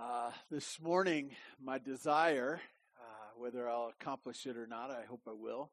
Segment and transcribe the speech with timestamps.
[0.00, 1.30] Uh, this morning,
[1.62, 2.58] my desire,
[2.98, 3.02] uh,
[3.36, 5.72] whether I'll accomplish it or not, I hope I will,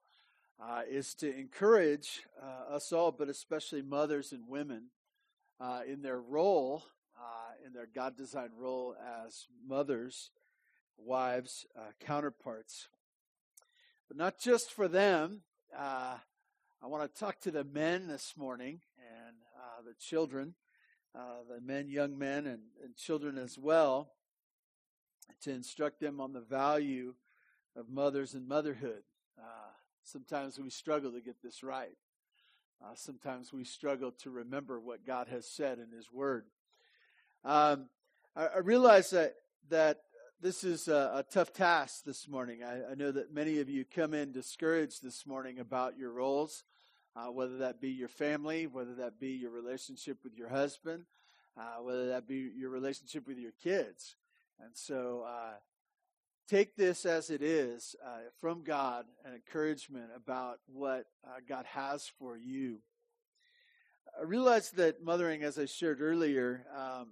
[0.61, 4.87] uh, is to encourage uh, us all, but especially mothers and women,
[5.61, 6.83] uh, in their role,
[7.17, 10.32] uh, in their God designed role as mothers,
[10.98, 11.66] wives,
[12.02, 12.89] counterparts.
[14.09, 15.44] But not just for them.
[15.73, 16.18] I
[16.84, 19.38] want to talk to the men this morning and
[19.86, 20.55] the children
[21.18, 24.12] uh, the men, young men, and, and children as well,
[25.41, 27.13] to instruct them on the value
[27.76, 29.04] of mothers and motherhood.
[29.40, 29.72] Uh,
[30.03, 31.98] sometimes we struggle to get this right.
[32.84, 36.45] Uh, sometimes we struggle to remember what God has said in His Word.
[37.44, 37.90] Um,
[38.36, 39.36] I, I, realize that
[39.70, 40.02] that
[40.41, 42.64] this is a, a tough task this morning.
[42.64, 46.64] I, I, know that many of you come in discouraged this morning about your roles
[47.17, 51.05] uh, whether that be your family, whether that be your relationship with your husband,
[51.58, 54.16] uh, whether that be your relationship with your kids.
[54.59, 55.53] And so uh,
[56.47, 62.09] take this as it is uh, from God an encouragement about what uh, God has
[62.19, 62.80] for you.
[64.19, 67.09] I realize that mothering, as I shared earlier, um,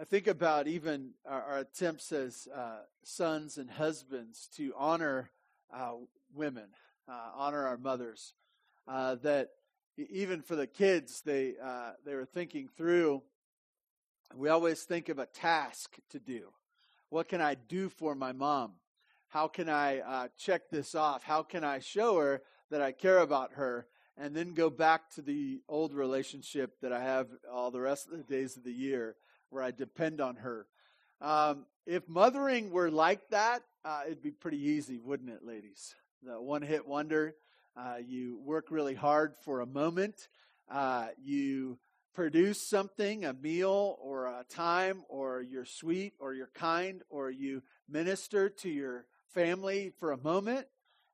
[0.00, 5.30] I think about even our, our attempts as uh, sons and husbands to honor
[6.34, 6.68] women,
[7.08, 8.34] honor our mothers
[8.90, 9.50] uh, that
[9.96, 13.22] even for the kids, they uh, they were thinking through.
[14.34, 16.52] We always think of a task to do.
[17.08, 18.74] What can I do for my mom?
[19.28, 21.24] How can I uh, check this off?
[21.24, 23.86] How can I show her that I care about her?
[24.16, 28.18] And then go back to the old relationship that I have all the rest of
[28.18, 29.16] the days of the year
[29.48, 30.66] where I depend on her.
[31.20, 35.94] Um, if mothering were like that, uh, it'd be pretty easy, wouldn't it, ladies?
[36.22, 37.34] The one hit wonder.
[37.76, 40.28] Uh, you work really hard for a moment.
[40.70, 41.78] Uh, you
[42.14, 47.62] produce something, a meal or a time, or you're sweet or you're kind, or you
[47.88, 50.66] minister to your family for a moment,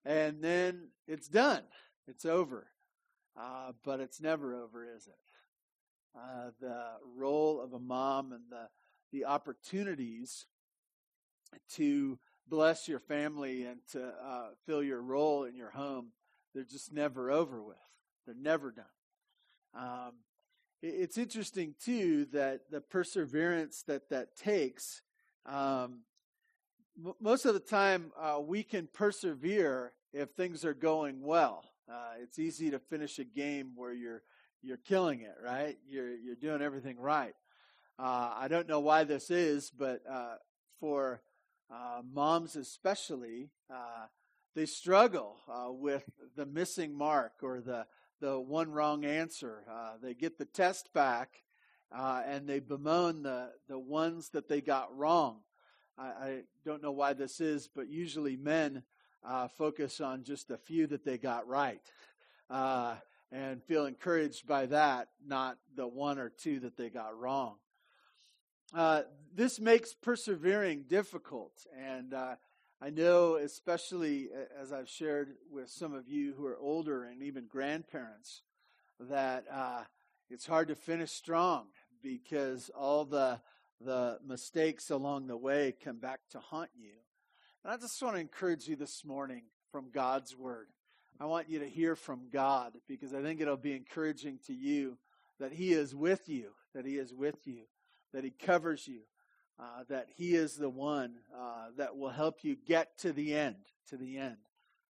[0.05, 1.63] and then it's done.
[2.09, 2.69] It's over.
[3.39, 5.15] Uh, but it's never over, is it?
[6.19, 6.85] Uh, the
[7.15, 8.69] role of a mom and the,
[9.13, 10.47] the opportunities
[11.73, 16.13] to bless your family and to uh, fill your role in your home
[16.57, 17.77] they're just never over with.
[18.25, 18.85] They're never done.
[19.75, 20.13] Um,
[20.87, 25.03] it's interesting too that the perseverance that that takes.
[25.45, 26.01] Um,
[27.21, 31.65] most of the time, uh, we can persevere if things are going well.
[31.91, 34.23] Uh, it's easy to finish a game where you're
[34.63, 35.77] you're killing it, right?
[35.87, 37.35] You're you're doing everything right.
[37.99, 40.37] Uh, I don't know why this is, but uh,
[40.81, 41.23] for
[41.71, 44.07] uh, moms especially, uh,
[44.55, 45.39] they struggle
[45.81, 46.05] with
[46.37, 47.87] the missing mark or the,
[48.21, 49.65] the one wrong answer.
[49.71, 51.43] Uh, they get the test back
[51.97, 55.39] uh, and they bemoan the, the ones that they got wrong.
[55.99, 58.83] I, I don't know why this is, but usually men
[59.25, 61.83] uh, focus on just a few that they got right
[62.51, 62.95] uh,
[63.33, 67.57] and feel encouraged by that, not the one or two that they got wrong.
[68.75, 69.03] Uh,
[69.35, 72.13] this makes persevering difficult, and
[72.81, 74.29] I know, especially
[74.61, 78.43] as I've shared with some of you who are older and even grandparents,
[79.01, 79.85] that uh,
[80.29, 81.69] it's hard to finish strong
[82.03, 83.41] because all the
[83.81, 86.93] the mistakes along the way come back to haunt you.
[87.63, 90.69] And I just want to encourage you this morning from God's word.
[91.21, 94.99] I want you to hear from God because I think it'll be encouraging to you
[95.41, 97.63] that He is with you, that He is with you,
[98.13, 99.01] that He covers you,
[99.59, 103.57] uh, that He is the one uh, that will help you get to the end,
[103.89, 104.37] to the end,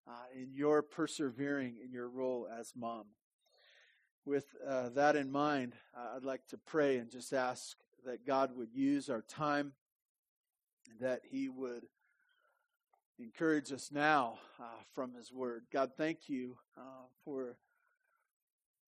[0.08, 3.04] uh, in your persevering in your role as mom.
[4.24, 8.56] With uh, that in mind, uh, I'd like to pray and just ask that God
[8.56, 9.72] would use our time,
[11.00, 11.84] that He would
[13.18, 15.64] encourage us now uh, from His Word.
[15.72, 16.56] God, thank you
[17.24, 17.56] for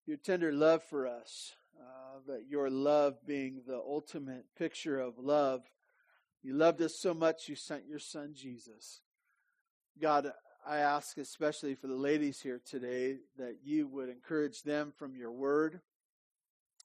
[0.06, 5.62] your tender love for us uh, that your love being the ultimate picture of love.
[6.42, 9.00] You loved us so much, you sent your son Jesus.
[10.00, 10.32] God,
[10.66, 15.32] I ask especially for the ladies here today that you would encourage them from your
[15.32, 15.80] word,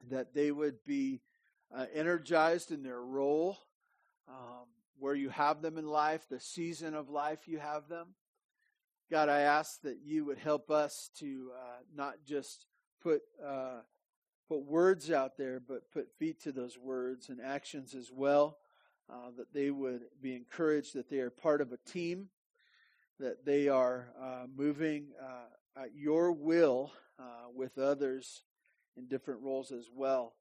[0.10, 1.22] that they would be
[1.76, 3.58] uh, energized in their role,
[4.28, 4.68] um,
[4.98, 8.16] where you have them in life, the season of life you have them.
[9.12, 12.66] God, I ask that you would help us to uh, not just
[13.02, 13.82] put uh,
[14.48, 18.58] put words out there, but put feet to those words and actions as well.
[19.10, 22.30] Uh, that they would be encouraged that they are part of a team,
[23.20, 28.44] that they are uh, moving uh, at your will uh, with others
[28.96, 30.34] in different roles as well,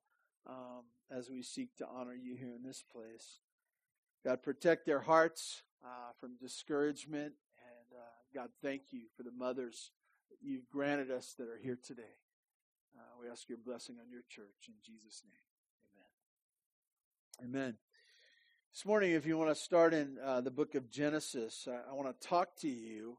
[0.48, 3.40] um, as we seek to honor you here in this place.
[4.24, 7.34] God, protect their hearts uh, from discouragement.
[7.58, 8.00] And
[8.32, 9.90] God, thank you for the mothers
[10.30, 12.16] that you've granted us that are here today.
[12.96, 15.34] Uh, we ask your blessing on your church in Jesus' name.
[17.42, 17.62] Amen.
[17.62, 17.91] Amen.
[18.74, 21.92] This morning, if you want to start in uh, the book of Genesis, I, I
[21.92, 23.18] want to talk to you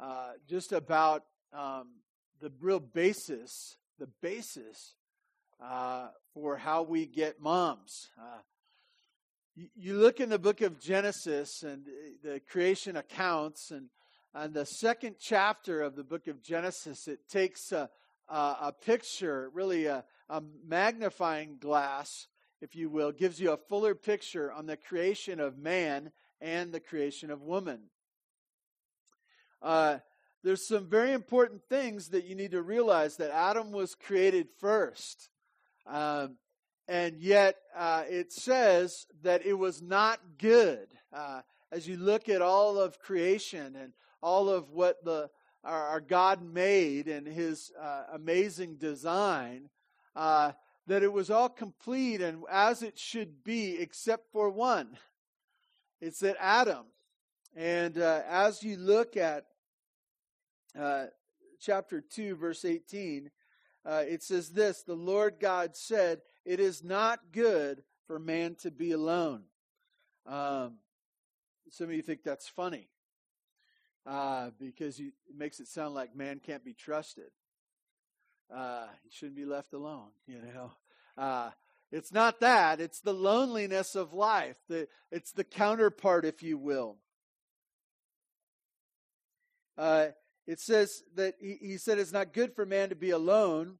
[0.00, 1.22] uh, just about
[1.52, 2.00] um,
[2.40, 4.96] the real basis, the basis
[5.62, 8.08] uh, for how we get moms.
[8.20, 8.40] Uh,
[9.54, 11.86] you, you, look in the book of Genesis and
[12.24, 13.90] the creation accounts, and,
[14.34, 17.88] and the second chapter of the book of Genesis, it takes a,
[18.28, 22.26] a, a picture, really a, a magnifying glass
[22.60, 26.10] if you will, gives you a fuller picture on the creation of man
[26.40, 27.80] and the creation of woman.
[29.62, 29.98] Uh,
[30.44, 35.30] there's some very important things that you need to realize that Adam was created first.
[35.86, 36.36] Um,
[36.86, 40.88] and yet uh, it says that it was not good.
[41.12, 45.28] Uh, as you look at all of creation and all of what the
[45.64, 49.68] our, our God made and His uh, amazing design,
[50.16, 50.52] uh,
[50.88, 54.96] that it was all complete and as it should be, except for one.
[56.00, 56.86] It's that Adam.
[57.54, 59.44] And uh, as you look at
[60.78, 61.06] uh,
[61.60, 63.30] chapter 2, verse 18,
[63.84, 68.70] uh, it says this The Lord God said, It is not good for man to
[68.70, 69.42] be alone.
[70.26, 70.78] Um,
[71.70, 72.88] some of you think that's funny
[74.06, 77.30] uh, because you, it makes it sound like man can't be trusted
[78.54, 80.72] uh, he shouldn't be left alone, you know.
[81.16, 81.50] Uh,
[81.90, 84.56] it's not that, it's the loneliness of life.
[84.68, 86.96] The, it's the counterpart, if you will.
[89.76, 90.08] Uh,
[90.46, 93.78] it says that he, he said it's not good for man to be alone.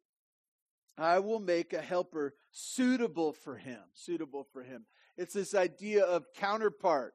[0.96, 3.80] I will make a helper suitable for him.
[3.94, 4.84] Suitable for him.
[5.16, 7.14] It's this idea of counterpart.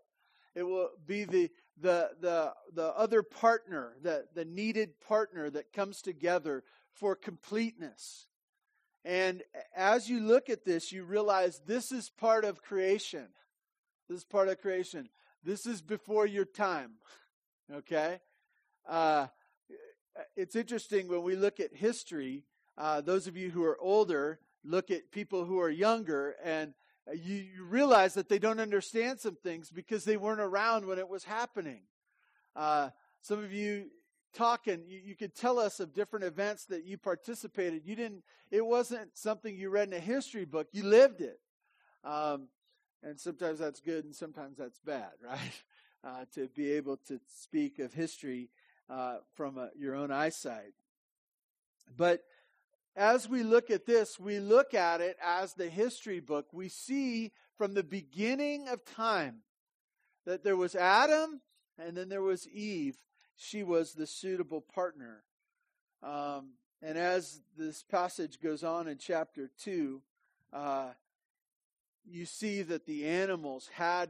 [0.56, 6.02] It will be the the the the other partner, the the needed partner that comes
[6.02, 8.28] together for completeness.
[9.06, 9.44] And
[9.76, 13.28] as you look at this, you realize this is part of creation.
[14.08, 15.10] This is part of creation.
[15.44, 16.94] This is before your time.
[17.74, 18.20] Okay?
[18.88, 19.28] Uh,
[20.36, 22.44] it's interesting when we look at history,
[22.78, 26.74] uh, those of you who are older look at people who are younger, and
[27.14, 31.08] you, you, realize that they don't understand some things because they weren't around when it
[31.08, 31.82] was happening.
[32.56, 32.90] Uh,
[33.22, 33.88] some of you
[34.34, 37.84] talk and you, you, could tell us of different events that you participated.
[37.86, 41.40] You didn't, it wasn't something you read in a history book, you lived it.
[42.04, 42.48] Um,
[43.02, 45.64] and sometimes that's good and sometimes that's bad, right?
[46.04, 48.50] Uh, to be able to speak of history
[48.90, 50.74] uh, from a, your own eyesight.
[51.96, 52.22] But
[52.96, 56.48] as we look at this, we look at it as the history book.
[56.52, 59.44] We see from the beginning of time
[60.26, 61.42] that there was Adam
[61.78, 62.98] and then there was Eve
[63.36, 65.24] she was the suitable partner.
[66.02, 66.52] Um,
[66.82, 70.02] and as this passage goes on in chapter 2,
[70.52, 70.90] uh,
[72.06, 74.10] you see that the animals had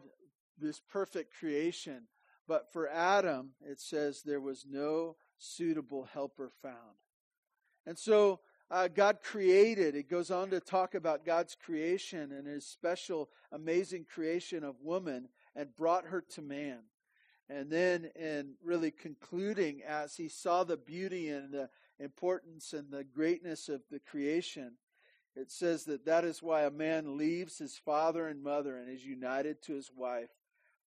[0.60, 2.08] this perfect creation.
[2.48, 6.98] But for Adam, it says there was no suitable helper found.
[7.86, 8.40] And so
[8.72, 14.06] uh, God created, it goes on to talk about God's creation and his special, amazing
[14.12, 16.80] creation of woman and brought her to man.
[17.50, 21.70] And then, in really concluding, as he saw the beauty and the
[22.00, 24.74] importance and the greatness of the creation,
[25.36, 29.06] it says that that is why a man leaves his father and mother and is
[29.06, 30.30] united to his wife,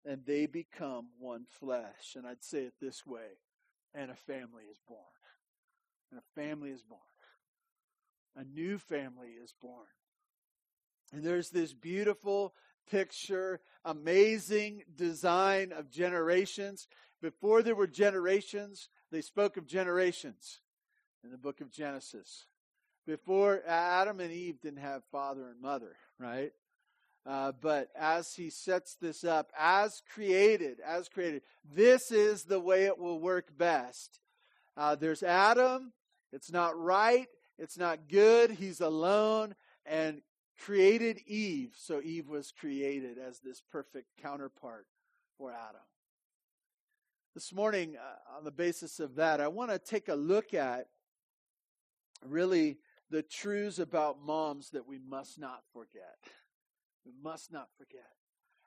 [0.05, 2.15] and they become one flesh.
[2.17, 3.39] And I'd say it this way
[3.97, 5.01] and a family is born.
[6.11, 7.01] And a family is born.
[8.37, 9.87] A new family is born.
[11.13, 12.53] And there's this beautiful
[12.87, 16.87] picture, amazing design of generations.
[17.21, 20.61] Before there were generations, they spoke of generations
[21.25, 22.47] in the book of Genesis.
[23.07, 26.53] Before Adam and Eve didn't have father and mother, right?
[27.25, 31.43] Uh, but as he sets this up, as created, as created,
[31.75, 34.21] this is the way it will work best.
[34.77, 35.93] Uh, there's Adam.
[36.33, 37.27] It's not right.
[37.59, 38.53] It's not good.
[38.53, 39.55] He's alone.
[39.85, 40.23] And
[40.59, 44.87] created Eve, so Eve was created as this perfect counterpart
[45.39, 45.83] for Adam.
[47.35, 50.87] This morning, uh, on the basis of that, I want to take a look at
[52.25, 52.79] really
[53.11, 56.17] the truths about moms that we must not forget.
[57.05, 58.11] We must not forget.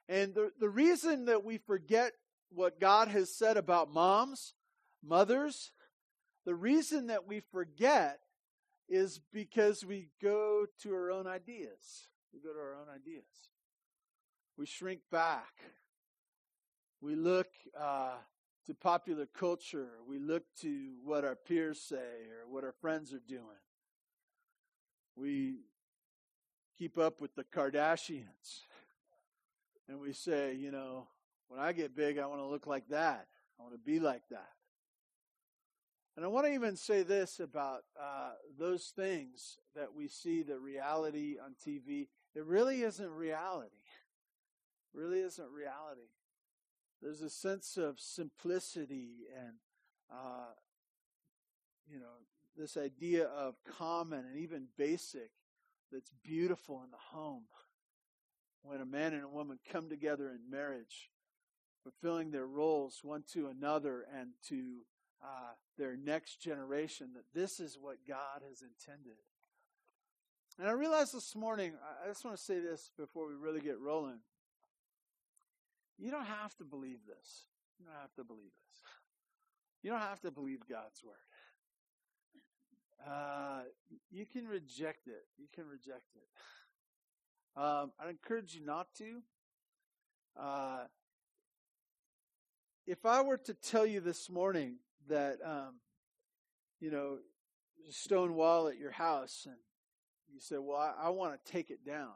[0.07, 2.13] And the, the reason that we forget
[2.51, 4.53] what God has said about moms,
[5.03, 5.71] mothers,
[6.45, 8.19] the reason that we forget
[8.89, 12.07] is because we go to our own ideas.
[12.33, 13.25] We go to our own ideas.
[14.57, 15.53] we shrink back.
[17.01, 17.47] We look
[17.79, 18.15] uh,
[18.65, 19.89] to popular culture.
[20.07, 23.43] We look to what our peers say or what our friends are doing.
[25.15, 25.59] We
[26.77, 28.63] keep up with the Kardashians.
[29.87, 31.07] And we say, you know,
[31.47, 33.27] when I get big, I want to look like that.
[33.59, 34.49] I want to be like that.
[36.19, 40.59] And I want to even say this about uh, those things that we see the
[40.59, 42.09] reality on TV.
[42.35, 43.85] It really isn't reality.
[44.93, 46.09] It really isn't reality.
[47.01, 49.53] There's a sense of simplicity and,
[50.11, 50.51] uh,
[51.89, 52.17] you know,
[52.57, 55.31] this idea of common and even basic
[55.89, 57.43] that's beautiful in the home.
[58.61, 61.11] When a man and a woman come together in marriage,
[61.81, 64.81] fulfilling their roles one to another and to
[65.23, 69.17] uh, their next generation, that this is what God has intended.
[70.57, 71.73] And I realized this morning,
[72.03, 74.19] I just want to say this before we really get rolling.
[75.97, 77.45] You don't have to believe this.
[77.79, 78.81] You don't have to believe this.
[79.81, 81.15] You don't have to believe God's word.
[83.07, 83.61] Uh,
[84.11, 85.25] you can reject it.
[85.37, 87.59] You can reject it.
[87.59, 89.21] Um, I encourage you not to.
[90.37, 90.83] Uh,
[92.85, 94.75] if I were to tell you this morning
[95.07, 95.75] that, um,
[96.79, 97.17] you know,
[97.89, 99.55] stone wall at your house, and
[100.31, 102.13] you say, "Well, I, I want to take it down,"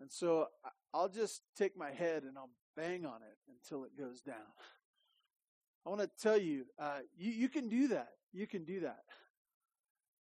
[0.00, 0.48] and so
[0.92, 4.36] I'll just take my head and I'll bang on it until it goes down.
[5.86, 8.10] I want to tell you, uh, you, you can do that.
[8.32, 9.02] You can do that.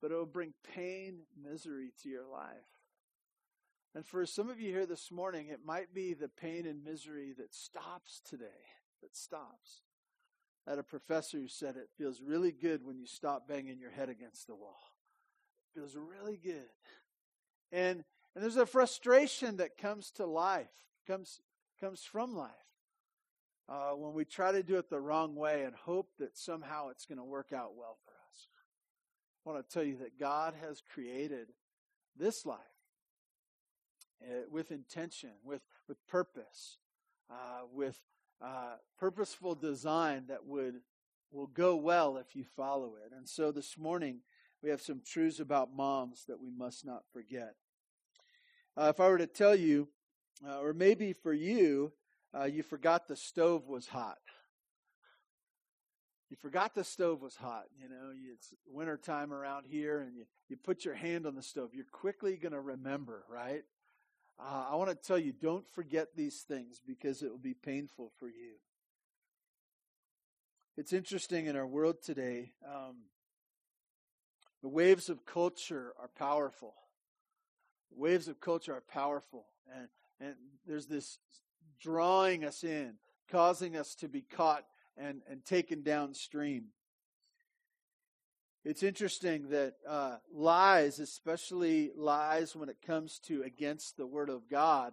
[0.00, 2.52] But it will bring pain, misery to your life.
[3.94, 7.34] And for some of you here this morning, it might be the pain and misery
[7.38, 8.44] that stops today,
[9.02, 9.82] that stops.
[10.68, 14.10] Had a professor who said it feels really good when you stop banging your head
[14.10, 14.92] against the wall.
[15.74, 16.68] It feels really good.
[17.72, 20.68] And and there's a frustration that comes to life,
[21.06, 21.40] comes
[21.80, 22.50] comes from life.
[23.68, 27.04] Uh, when we try to do it the wrong way and hope that somehow it's
[27.04, 28.46] going to work out well for us.
[29.44, 31.48] I want to tell you that God has created
[32.16, 32.58] this life
[34.22, 36.78] uh, with intention, with, with purpose,
[37.30, 37.98] uh, with
[38.42, 40.80] uh, purposeful design that would
[41.30, 43.12] will go well if you follow it.
[43.14, 44.20] And so this morning
[44.62, 47.54] we have some truths about moms that we must not forget.
[48.76, 49.88] Uh, if I were to tell you
[50.46, 51.92] uh, or maybe for you,
[52.34, 54.18] uh, you forgot the stove was hot.
[56.30, 57.64] You forgot the stove was hot.
[57.80, 61.70] You know, it's wintertime around here, and you, you put your hand on the stove.
[61.72, 63.62] You're quickly going to remember, right?
[64.38, 68.12] Uh, I want to tell you, don't forget these things because it will be painful
[68.18, 68.54] for you.
[70.76, 72.96] It's interesting in our world today, um,
[74.62, 76.74] the waves of culture are powerful.
[77.90, 79.46] Waves of culture are powerful.
[79.74, 79.88] And
[80.20, 80.34] and
[80.66, 81.18] there's this
[81.80, 82.94] drawing us in,
[83.30, 84.64] causing us to be caught
[84.96, 86.66] and, and taken downstream.
[88.68, 94.46] It's interesting that uh, lies, especially lies when it comes to against the Word of
[94.46, 94.92] God,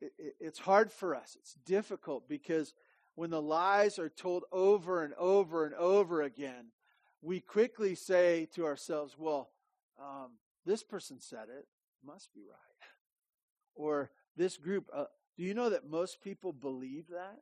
[0.00, 1.36] it, it, it's hard for us.
[1.38, 2.72] It's difficult because
[3.14, 6.68] when the lies are told over and over and over again,
[7.20, 9.50] we quickly say to ourselves, well,
[10.00, 11.66] um, this person said it,
[12.02, 12.88] must be right.
[13.74, 15.04] Or this group, uh,
[15.36, 17.40] do you know that most people believe that?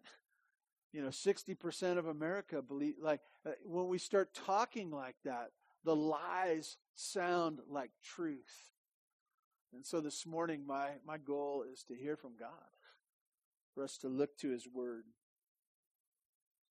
[0.92, 5.50] You know, 60% of America believe, like, uh, when we start talking like that,
[5.84, 8.70] the lies sound like truth.
[9.72, 12.48] And so this morning, my, my goal is to hear from God,
[13.74, 15.04] for us to look to His Word.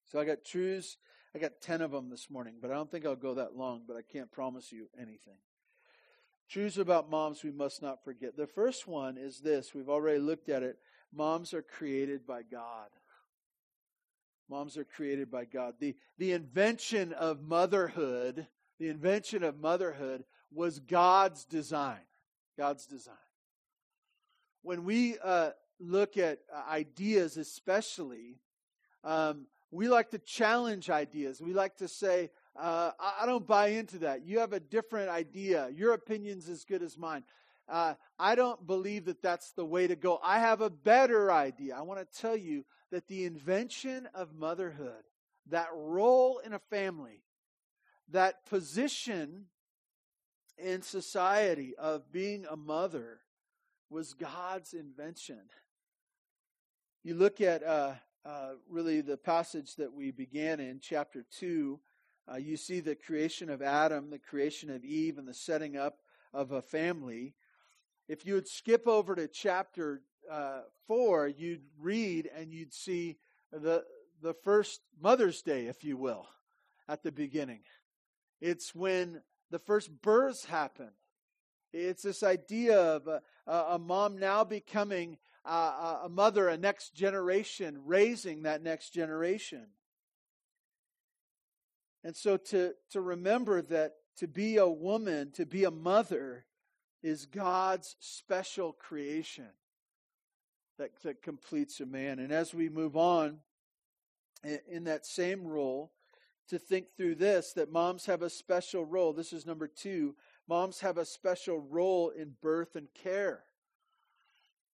[0.06, 0.98] So I got truths,
[1.36, 3.84] I got 10 of them this morning, but I don't think I'll go that long,
[3.88, 5.38] but I can't promise you anything.
[6.50, 8.36] Truths about moms we must not forget.
[8.36, 10.78] The first one is this we've already looked at it.
[11.14, 12.90] Moms are created by God.
[14.50, 15.76] Moms are created by God.
[15.80, 18.48] The, the invention of motherhood,
[18.80, 22.00] the invention of motherhood was God's design.
[22.58, 23.16] God's design.
[24.62, 28.40] When we uh, look at uh, ideas, especially,
[29.04, 31.42] um, we like to challenge ideas.
[31.42, 34.26] We like to say, uh, I, don't buy into that.
[34.26, 35.70] You have a different idea.
[35.74, 37.24] Your opinion's as good as mine.
[37.68, 40.20] Uh, I don't believe that that's the way to go.
[40.24, 41.76] I have a better idea.
[41.78, 45.04] I want to tell you that the invention of motherhood,
[45.50, 47.22] that role in a family,
[48.12, 49.46] that position
[50.58, 53.20] in society of being a mother
[53.90, 55.40] was God's invention.
[57.04, 57.94] You look at uh,
[58.26, 61.80] uh, really the passage that we began in, chapter 2,
[62.32, 66.00] uh, you see the creation of Adam, the creation of Eve, and the setting up
[66.34, 67.36] of a family.
[68.08, 73.18] If you would skip over to chapter uh, 4, you'd read and you'd see
[73.52, 73.84] the,
[74.22, 76.28] the first Mother's Day, if you will,
[76.88, 77.62] at the beginning.
[78.42, 80.90] It's when the first births happen.
[81.74, 87.82] It's this idea of a, a mom now becoming a, a mother, a next generation,
[87.86, 89.68] raising that next generation.
[92.04, 96.46] And so to, to remember that to be a woman, to be a mother,
[97.02, 99.50] is God's special creation
[100.78, 102.20] that, that completes a man.
[102.20, 103.40] And as we move on
[104.68, 105.92] in that same role,
[106.50, 109.14] to think through this that moms have a special role.
[109.14, 110.16] This is number two.
[110.48, 113.44] Moms have a special role in birth and care.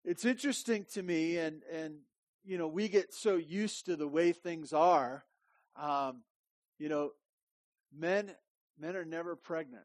[0.04, 1.96] It's interesting to me, and, and
[2.44, 5.24] you know, we get so used to the way things are.
[5.76, 6.22] Um,
[6.78, 7.10] you know,
[7.96, 8.30] men
[8.78, 9.84] men are never pregnant.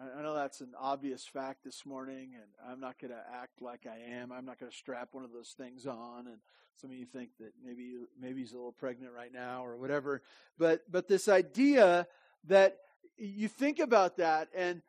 [0.00, 3.84] I know that's an obvious fact this morning, and I'm not going to act like
[3.84, 4.30] I am.
[4.30, 6.28] I'm not going to strap one of those things on.
[6.28, 6.38] And
[6.76, 10.22] some of you think that maybe maybe he's a little pregnant right now or whatever.
[10.56, 12.06] But but this idea
[12.46, 12.76] that
[13.16, 14.82] you think about that, and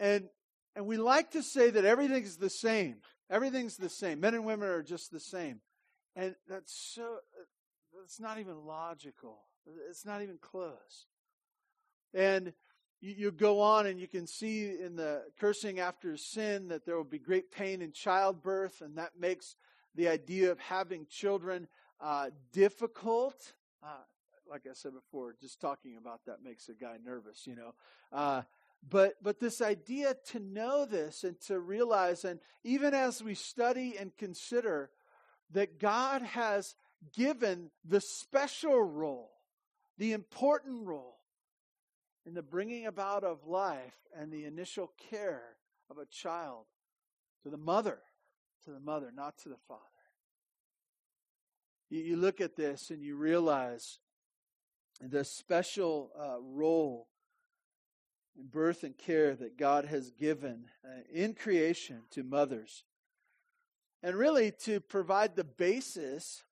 [0.00, 0.30] and
[0.74, 2.96] and we like to say that everything's the same.
[3.28, 4.20] Everything's the same.
[4.20, 5.60] Men and women are just the same,
[6.14, 7.18] and that's so.
[8.04, 9.38] It's not even logical.
[9.90, 11.06] It's not even close.
[12.14, 12.54] And
[13.00, 16.96] you, you go on and you can see in the cursing after sin that there
[16.96, 19.56] will be great pain in childbirth, and that makes
[19.94, 21.68] the idea of having children
[22.00, 23.52] uh, difficult.
[23.82, 23.88] Uh,
[24.48, 27.74] like I said before, just talking about that makes a guy nervous, you know.
[28.12, 28.42] Uh,
[28.88, 33.96] but but this idea to know this and to realize, and even as we study
[33.98, 34.90] and consider
[35.52, 36.76] that God has
[37.14, 39.30] given the special role,
[39.98, 41.16] the important role
[42.26, 45.56] in the bringing about of life and the initial care
[45.88, 46.64] of a child
[47.42, 48.00] to the mother,
[48.64, 49.80] to the mother, not to the father.
[51.88, 54.00] You, you look at this and you realize
[55.00, 57.06] the special uh, role
[58.36, 62.84] in birth and care that God has given uh, in creation to mothers.
[64.02, 66.42] And really to provide the basis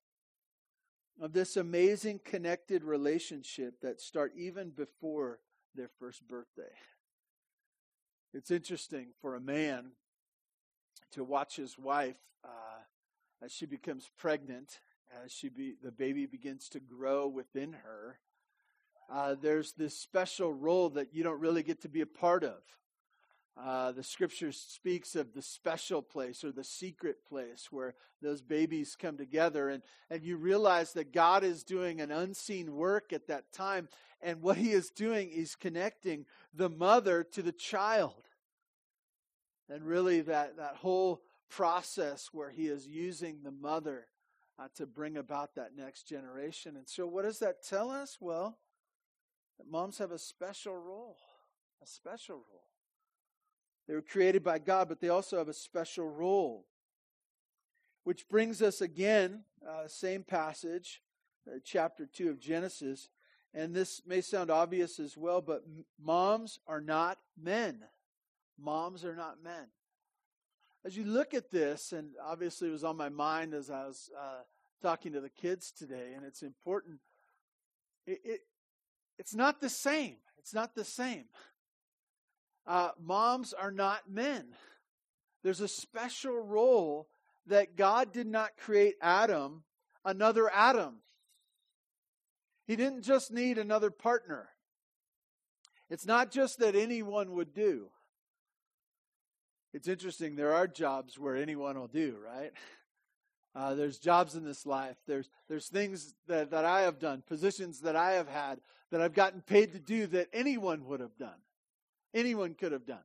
[1.19, 5.39] of this amazing connected relationship that start even before
[5.75, 6.73] their first birthday.
[8.33, 9.91] It's interesting for a man
[11.11, 12.81] to watch his wife uh,
[13.43, 14.79] as she becomes pregnant,
[15.23, 18.19] as she be, the baby begins to grow within her.
[19.11, 22.57] Uh, there's this special role that you don't really get to be a part of.
[23.57, 28.97] Uh, the scripture speaks of the special place or the secret place where those babies
[28.99, 29.69] come together.
[29.69, 33.87] And, and you realize that god is doing an unseen work at that time.
[34.21, 38.27] And what he is doing is connecting the mother to the child.
[39.69, 44.07] And really that, that whole process where he is using the mother
[44.59, 46.75] uh, to bring about that next generation.
[46.75, 48.17] And so what does that tell us?
[48.19, 48.57] Well
[49.69, 51.17] moms have a special role
[51.81, 52.74] a special role
[53.87, 56.65] they were created by God, but they also have a special role.
[58.03, 61.01] Which brings us again, uh, same passage,
[61.47, 63.09] uh, chapter 2 of Genesis.
[63.53, 65.63] And this may sound obvious as well, but
[66.01, 67.83] moms are not men.
[68.59, 69.67] Moms are not men.
[70.83, 74.09] As you look at this, and obviously it was on my mind as I was
[74.19, 74.41] uh,
[74.81, 76.99] talking to the kids today, and it's important.
[78.05, 78.39] It, it,
[79.17, 80.17] it's not the same.
[80.37, 81.25] It's not the same
[82.67, 84.45] uh, moms are not men.
[85.43, 87.07] There's a special role
[87.47, 89.63] that God did not create Adam,
[90.03, 90.95] another Adam.
[92.65, 94.49] He didn't just need another partner.
[95.89, 97.89] It's not just that anyone would do.
[99.71, 102.51] It's interesting, there are jobs where anyone will do, right?
[103.53, 104.97] Uh, there's jobs in this life.
[105.05, 108.59] There's, there's things that, that I have done, positions that I have had
[108.91, 111.37] that I've gotten paid to do that anyone would have done
[112.15, 113.03] anyone could have done.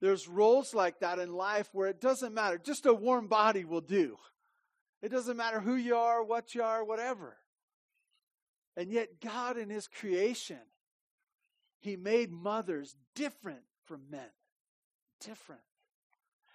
[0.00, 2.58] There's roles like that in life where it doesn't matter.
[2.58, 4.18] Just a warm body will do.
[5.00, 7.36] It doesn't matter who you are, what you are, whatever.
[8.76, 10.58] And yet, God in His creation,
[11.80, 14.28] He made mothers different from men.
[15.20, 15.62] Different.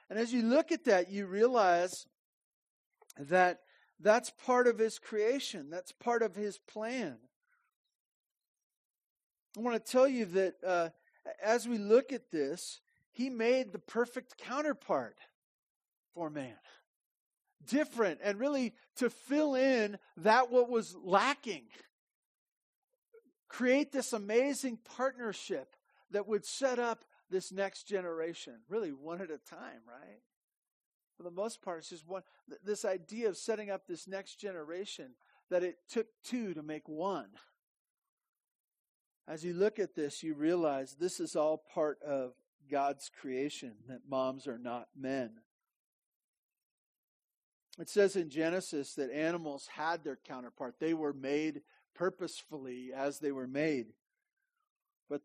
[0.09, 2.05] And as you look at that, you realize
[3.17, 3.61] that
[3.99, 7.17] that's part of His creation, that's part of His plan.
[9.57, 10.89] I want to tell you that uh,
[11.41, 12.79] as we look at this,
[13.11, 15.17] he made the perfect counterpart
[16.13, 16.55] for man.
[17.65, 21.65] Different, and really to fill in that what was lacking.
[23.47, 25.75] Create this amazing partnership
[26.11, 30.21] that would set up this next generation, really one at a time, right?
[31.19, 32.23] for the most part, it's just one.
[32.63, 35.15] This idea of setting up this next generation
[35.49, 37.27] that it took two to make one.
[39.29, 42.33] As you look at this, you realize this is all part of
[42.69, 45.29] God's creation, that moms are not men.
[47.77, 50.75] It says in Genesis that animals had their counterpart.
[50.79, 51.61] They were made
[51.93, 53.93] purposefully as they were made.
[55.07, 55.21] But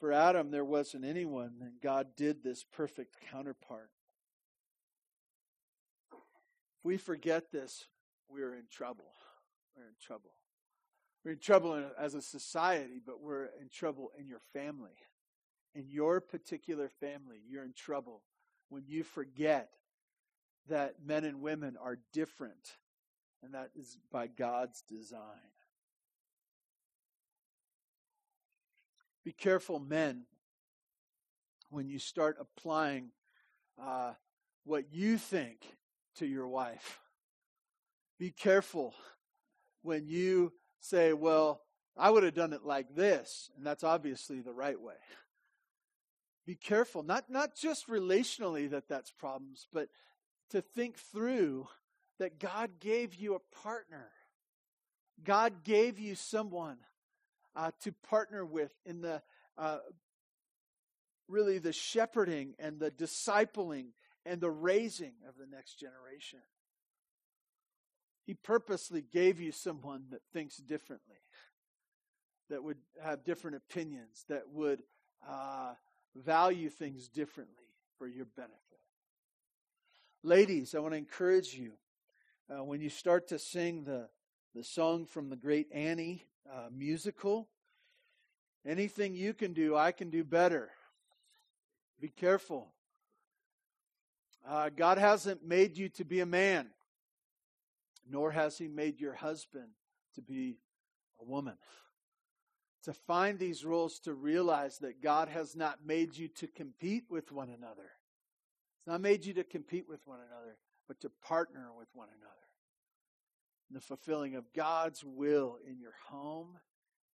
[0.00, 3.90] for Adam, there wasn't anyone, and God did this perfect counterpart.
[6.12, 7.86] If we forget this,
[8.28, 9.12] we're in trouble.
[9.76, 10.32] We're in trouble.
[11.24, 14.96] We're in trouble as a society, but we're in trouble in your family.
[15.74, 18.22] In your particular family, you're in trouble
[18.68, 19.70] when you forget
[20.68, 22.74] that men and women are different,
[23.42, 25.20] and that is by God's design.
[29.24, 30.24] Be careful, men,
[31.70, 33.08] when you start applying
[33.80, 34.12] uh,
[34.64, 35.64] what you think
[36.16, 37.00] to your wife.
[38.18, 38.94] Be careful
[39.82, 40.52] when you
[40.84, 41.60] say, Well,
[41.96, 44.94] I would have done it like this, and that's obviously the right way.
[46.46, 49.88] Be careful, not, not just relationally that that's problems, but
[50.50, 51.68] to think through
[52.18, 54.10] that God gave you a partner.
[55.22, 56.76] God gave you someone
[57.56, 59.22] uh, to partner with in the
[59.56, 59.78] uh,
[61.28, 63.86] really the shepherding and the discipling
[64.26, 66.40] and the raising of the next generation.
[68.26, 71.16] He purposely gave you someone that thinks differently,
[72.48, 74.82] that would have different opinions, that would
[75.28, 75.74] uh,
[76.14, 77.66] value things differently
[77.98, 78.58] for your benefit.
[80.22, 81.72] Ladies, I want to encourage you
[82.50, 84.08] uh, when you start to sing the,
[84.54, 87.48] the song from the great Annie uh, musical,
[88.66, 90.70] anything you can do, I can do better.
[92.00, 92.68] Be careful.
[94.46, 96.68] Uh, God hasn't made you to be a man,
[98.08, 99.68] nor has He made your husband
[100.14, 100.58] to be
[101.20, 101.56] a woman.
[102.84, 107.32] To find these rules, to realize that God has not made you to compete with
[107.32, 107.90] one another.
[108.78, 112.34] It's not made you to compete with one another, but to partner with one another.
[113.70, 116.58] In the fulfilling of God's will in your home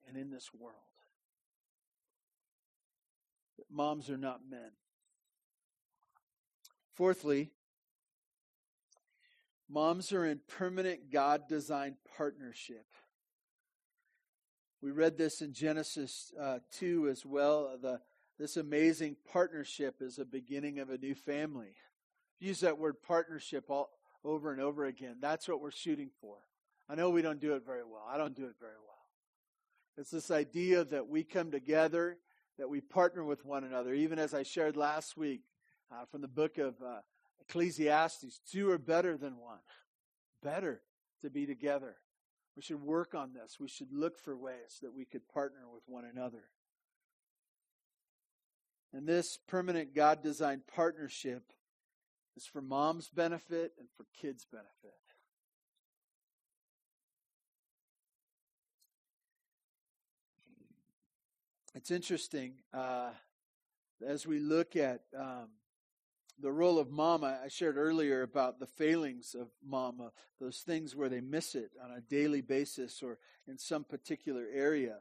[0.08, 0.74] and in this world.
[3.70, 4.72] Moms are not men.
[6.94, 7.52] Fourthly,
[9.70, 12.86] moms are in permanent God designed partnership.
[14.82, 17.76] We read this in Genesis uh, 2 as well.
[17.80, 18.00] The,
[18.38, 21.74] this amazing partnership is a beginning of a new family.
[22.38, 23.90] Use that word partnership all
[24.24, 25.16] over and over again.
[25.20, 26.36] That's what we're shooting for.
[26.88, 28.04] I know we don't do it very well.
[28.08, 28.90] I don't do it very well.
[29.96, 32.16] It's this idea that we come together,
[32.58, 33.92] that we partner with one another.
[33.92, 35.42] Even as I shared last week,
[35.92, 37.00] uh, from the book of uh,
[37.42, 38.40] Ecclesiastes.
[38.50, 39.58] Two are better than one.
[40.42, 40.82] Better
[41.22, 41.96] to be together.
[42.56, 43.58] We should work on this.
[43.60, 46.44] We should look for ways that we could partner with one another.
[48.92, 51.52] And this permanent God designed partnership
[52.36, 54.98] is for mom's benefit and for kids' benefit.
[61.74, 63.10] It's interesting uh,
[64.04, 65.50] as we look at um,
[66.40, 71.08] the role of mama, I shared earlier about the failings of mama, those things where
[71.08, 74.98] they miss it on a daily basis or in some particular area.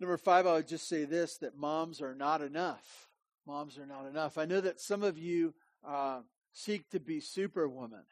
[0.00, 3.08] Number five, I would just say this that moms are not enough.
[3.46, 4.38] Moms are not enough.
[4.38, 5.54] I know that some of you
[5.86, 6.20] uh,
[6.52, 8.04] seek to be superwoman.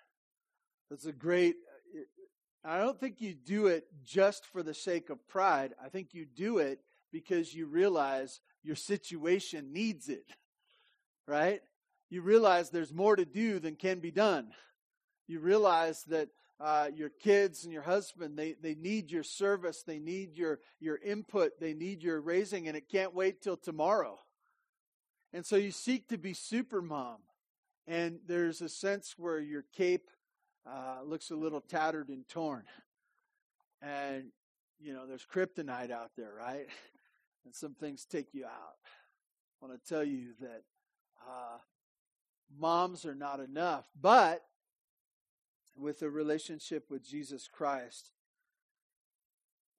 [0.90, 1.56] That's a great.
[2.64, 5.72] I don't think you do it just for the sake of pride.
[5.82, 6.80] I think you do it
[7.10, 10.24] because you realize your situation needs it
[11.32, 11.62] right?
[12.10, 14.50] You realize there's more to do than can be done.
[15.26, 16.28] You realize that
[16.60, 20.96] uh, your kids and your husband they, they need your service they need your your
[20.98, 24.16] input they need your raising and it can't wait till tomorrow
[25.32, 27.16] and so you seek to be super mom
[27.88, 30.08] and there's a sense where your cape
[30.70, 32.62] uh, looks a little tattered and torn
[33.80, 34.26] and
[34.78, 36.68] you know there's kryptonite out there right
[37.44, 40.62] and some things take you out i want to tell you that
[41.28, 41.58] uh,
[42.58, 43.86] moms are not enough.
[44.00, 44.42] But
[45.76, 48.10] with a relationship with Jesus Christ,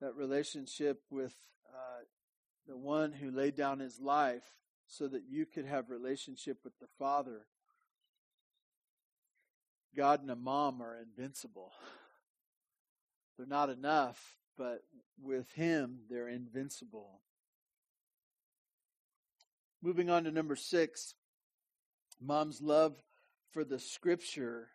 [0.01, 1.33] that relationship with
[1.69, 2.03] uh,
[2.67, 4.43] the one who laid down his life
[4.87, 7.45] so that you could have relationship with the Father,
[9.95, 11.71] God and a mom are invincible.
[13.37, 14.83] They're not enough, but
[15.21, 17.21] with him, they're invincible.
[19.81, 21.15] Moving on to number six.
[22.23, 22.95] Mom's love
[23.51, 24.69] for the scripture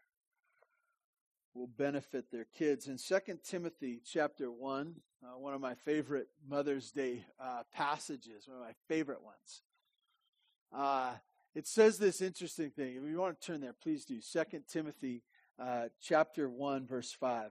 [1.54, 2.88] will benefit their kids.
[2.88, 8.58] In 2 Timothy chapter 1, uh, one of my favorite Mother's Day uh, passages, one
[8.58, 9.62] of my favorite ones,
[10.72, 11.12] uh,
[11.54, 12.96] it says this interesting thing.
[12.96, 14.20] If you want to turn there, please do.
[14.20, 15.22] 2 Timothy
[15.58, 17.50] uh, chapter 1, verse 5.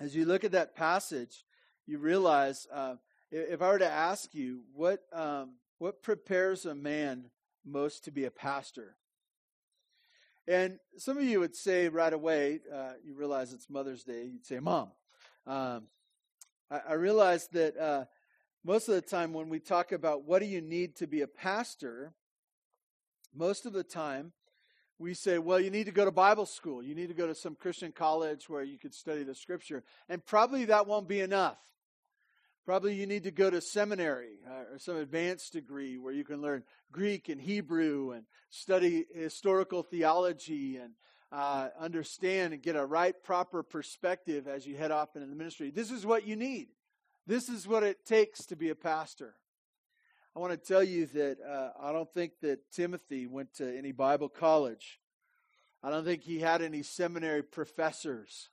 [0.00, 1.44] As you look at that passage,
[1.86, 2.94] you realize uh,
[3.30, 7.26] if I were to ask you, what, um, what prepares a man
[7.64, 8.96] most to be a pastor?
[10.46, 14.44] And some of you would say right away, uh, you realize it's Mother's Day, you'd
[14.44, 14.90] say, Mom.
[15.46, 15.84] Um,
[16.70, 18.04] I, I, realize that uh,
[18.62, 21.26] most of the time when we talk about what do you need to be a
[21.26, 22.12] pastor,
[23.34, 24.32] most of the time
[24.98, 26.82] we say, well, you need to go to Bible school.
[26.82, 29.82] You need to go to some Christian college where you could study the scripture.
[30.08, 31.58] And probably that won't be enough.
[32.64, 36.40] Probably you need to go to seminary uh, or some advanced degree where you can
[36.40, 40.94] learn Greek and Hebrew and study historical theology and
[41.30, 45.70] uh, understand and get a right, proper perspective as you head off into the ministry.
[45.70, 46.68] This is what you need.
[47.26, 49.34] This is what it takes to be a pastor.
[50.34, 53.92] I want to tell you that uh, I don't think that Timothy went to any
[53.92, 55.00] Bible college.
[55.82, 58.48] I don't think he had any seminary professors.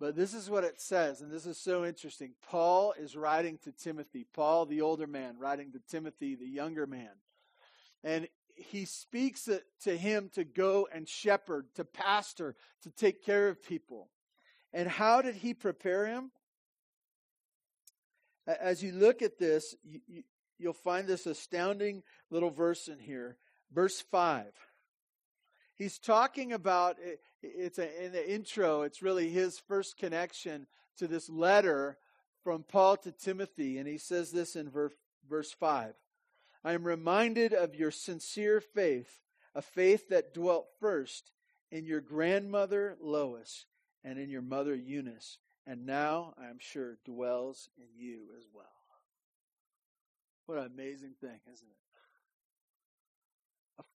[0.00, 2.32] But this is what it says, and this is so interesting.
[2.50, 7.10] Paul is writing to Timothy, Paul, the older man, writing to Timothy, the younger man.
[8.02, 9.48] And he speaks
[9.82, 14.08] to him to go and shepherd, to pastor, to take care of people.
[14.72, 16.32] And how did he prepare him?
[18.46, 20.22] As you look at this, you, you,
[20.58, 23.38] you'll find this astounding little verse in here.
[23.72, 24.46] Verse 5.
[25.76, 30.66] He's talking about eh, it's a, in the intro, it's really his first connection
[30.98, 31.98] to this letter
[32.42, 33.78] from Paul to Timothy.
[33.78, 34.94] And he says this in verse,
[35.28, 35.94] verse 5
[36.64, 39.20] I am reminded of your sincere faith,
[39.54, 41.32] a faith that dwelt first
[41.70, 43.66] in your grandmother Lois
[44.02, 48.66] and in your mother Eunice, and now, I am sure, dwells in you as well.
[50.46, 51.83] What an amazing thing, isn't it?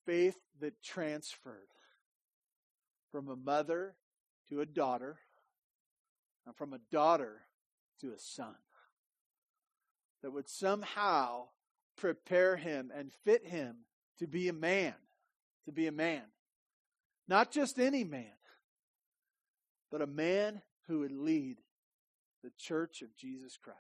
[0.10, 1.70] Faith that transferred
[3.12, 3.94] from a mother
[4.50, 5.20] to a daughter,
[6.48, 7.42] and from a daughter
[8.02, 8.56] to a son.
[10.24, 11.50] That would somehow
[11.96, 13.86] prepare him and fit him
[14.18, 14.96] to be a man,
[15.66, 16.24] to be a man.
[17.28, 18.26] Not just any man,
[19.92, 21.58] but a man who would lead
[22.44, 23.78] the church of Jesus Christ.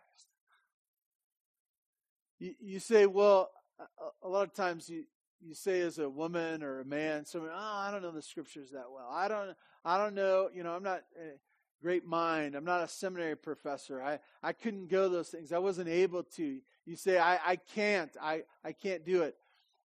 [2.38, 5.06] You, you say, well, a, a lot of times you,
[5.42, 8.72] you say as a woman or a man, someone, oh, I don't know the scriptures
[8.72, 9.08] that well.
[9.10, 10.50] I don't, I don't know.
[10.54, 11.38] You know, I'm not a
[11.82, 12.56] great mind.
[12.56, 14.02] I'm not a seminary professor.
[14.02, 15.52] I, I couldn't go those things.
[15.52, 16.60] I wasn't able to.
[16.86, 18.16] You say, I, I can't.
[18.22, 19.36] I, I can't do it.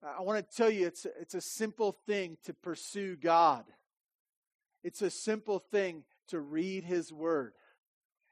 [0.03, 3.65] I want to tell you, it's it's a simple thing to pursue God.
[4.81, 7.53] It's a simple thing to read His Word.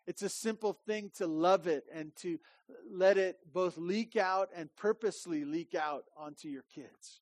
[0.07, 2.39] It's a simple thing to love it and to
[2.89, 7.19] let it both leak out and purposely leak out onto your kids.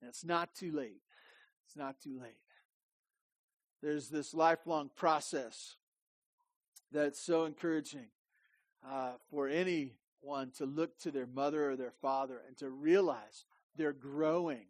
[0.00, 1.02] And it's not too late.
[1.66, 2.38] It's not too late.
[3.82, 5.76] There's this lifelong process
[6.92, 8.06] that's so encouraging
[8.88, 13.44] uh, for anyone to look to their mother or their father and to realize
[13.76, 14.66] they're growing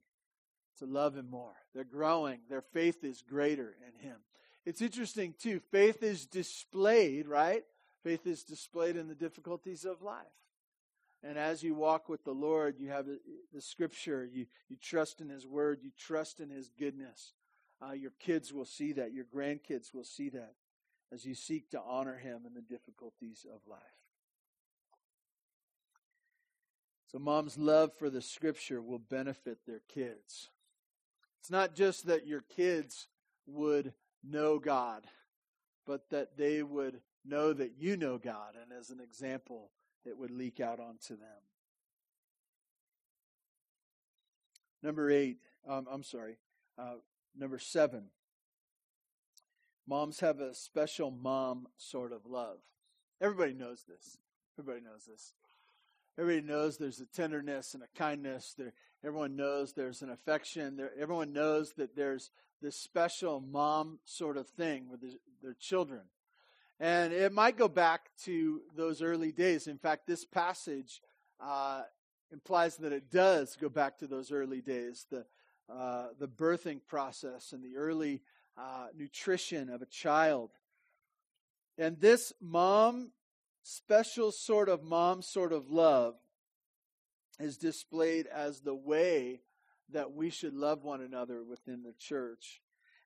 [0.79, 1.55] to love Him more.
[1.75, 2.41] They're growing.
[2.49, 4.17] Their faith is greater in Him.
[4.67, 5.61] It's interesting, too.
[5.71, 7.65] Faith is displayed, right?
[8.03, 10.27] Faith is displayed in the difficulties of life.
[11.23, 13.07] And as you walk with the Lord, you have
[13.53, 17.33] the scripture, you, you trust in His word, you trust in His goodness.
[17.83, 20.55] Uh, your kids will see that, your grandkids will see that
[21.13, 23.81] as you seek to honor Him in the difficulties of life.
[27.11, 30.51] So, mom's love for the scripture will benefit their kids.
[31.41, 33.07] It's not just that your kids
[33.47, 33.93] would
[34.29, 35.07] know God,
[35.87, 39.71] but that they would know that you know God, and as an example,
[40.05, 41.43] it would leak out onto them.
[44.83, 46.37] Number eight, um, I'm sorry,
[46.79, 46.97] uh,
[47.37, 48.11] number seven.
[49.87, 52.59] Moms have a special mom sort of love.
[53.21, 54.19] Everybody knows this.
[54.59, 55.35] Everybody knows this.
[56.17, 58.55] Everybody knows there's a tenderness and a kindness.
[58.57, 58.73] There,
[59.05, 60.77] everyone knows there's an affection.
[60.77, 62.31] There, everyone knows that there's
[62.63, 66.03] this special mom sort of thing with the, their children.
[66.79, 69.67] And it might go back to those early days.
[69.67, 71.01] In fact, this passage
[71.41, 71.83] uh,
[72.33, 75.25] implies that it does go back to those early days, the,
[75.73, 78.23] uh, the birthing process and the early
[78.57, 80.51] uh, nutrition of a child.
[81.77, 83.11] And this mom
[83.65, 86.15] special sort of mom sort of love
[87.41, 89.41] is displayed as the way
[89.91, 92.61] that we should love one another within the church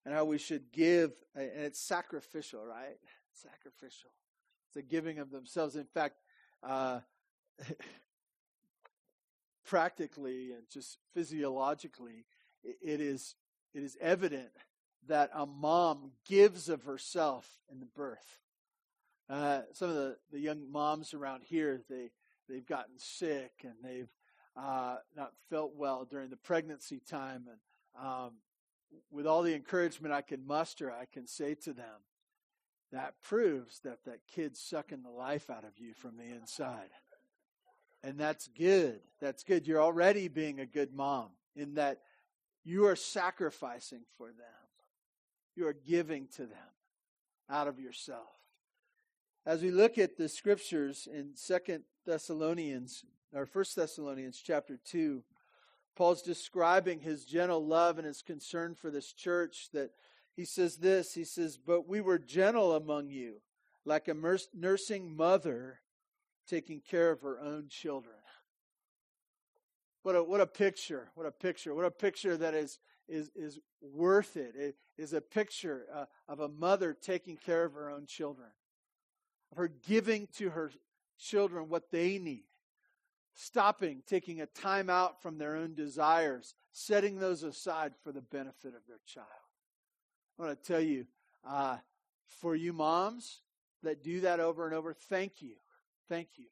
[0.05, 1.12] and how we should give.
[1.35, 2.99] And it's sacrificial, right?
[3.33, 4.11] Sacrificial.
[4.68, 5.77] It's a giving of themselves.
[5.77, 6.16] In fact,
[6.62, 7.01] uh,
[9.64, 12.27] practically and just physiologically,
[12.64, 13.37] it is
[13.75, 14.51] it is evident
[15.07, 18.40] that a mom gives of herself in the birth.
[19.29, 22.11] Uh, some of the, the young moms around here, they
[22.49, 24.09] they've gotten sick and they've
[24.57, 28.33] uh, not felt well during the pregnancy time, and um,
[29.11, 32.03] with all the encouragement I can muster, I can say to them,
[32.93, 36.88] that proves that that kid's sucking the life out of you from the inside.
[38.03, 39.01] And that's good.
[39.21, 39.67] That's good.
[39.67, 42.01] You're already being a good mom in that
[42.64, 44.37] you are sacrificing for them.
[45.57, 46.73] You are giving to them
[47.51, 48.38] out of yourself.
[49.49, 55.23] As we look at the scriptures in Second Thessalonians or First Thessalonians chapter 2,
[55.97, 59.93] Paul's describing his gentle love and his concern for this church that
[60.37, 63.41] he says this, he says, "But we were gentle among you,
[63.87, 64.15] like a
[64.53, 65.81] nursing mother
[66.47, 68.17] taking care of her own children.
[70.03, 71.09] What a, what a picture.
[71.15, 71.75] What a picture.
[71.75, 74.55] What a picture that is, is, is worth it.
[74.57, 78.49] It is a picture uh, of a mother taking care of her own children,
[79.51, 80.71] of her giving to her
[81.19, 82.45] children what they need,
[83.35, 88.75] stopping, taking a time out from their own desires, setting those aside for the benefit
[88.75, 89.27] of their child.
[90.39, 91.07] I want to tell you,
[91.47, 91.79] uh,
[92.41, 93.41] for you moms
[93.83, 95.55] that do that over and over, thank you.
[96.09, 96.47] Thank you